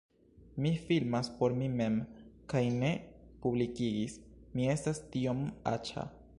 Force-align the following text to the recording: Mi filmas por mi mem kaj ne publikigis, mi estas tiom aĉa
Mi 0.63 0.69
filmas 0.85 1.29
por 1.41 1.53
mi 1.59 1.67
mem 1.81 1.99
kaj 2.55 2.63
ne 2.79 2.91
publikigis, 3.45 4.19
mi 4.57 4.69
estas 4.77 5.07
tiom 5.17 5.49
aĉa 5.77 6.13